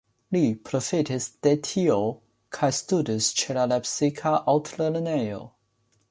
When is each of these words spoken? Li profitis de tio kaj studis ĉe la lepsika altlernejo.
Li 0.35 0.39
profitis 0.67 1.25
de 1.47 1.51
tio 1.67 1.97
kaj 2.57 2.69
studis 2.77 3.27
ĉe 3.41 3.55
la 3.59 3.65
lepsika 3.73 4.31
altlernejo. 4.55 5.39